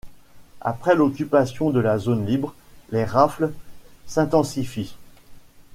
Après 0.61 0.95
l'occupation 0.95 1.69
de 1.69 1.79
la 1.79 1.99
zone 1.99 2.25
libre, 2.25 2.55
les 2.91 3.03
rafles 3.05 3.51
s'intensifient. 4.07 4.95